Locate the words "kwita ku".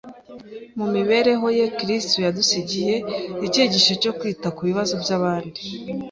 4.17-4.61